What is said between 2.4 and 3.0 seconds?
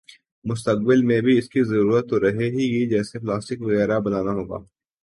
ہی گی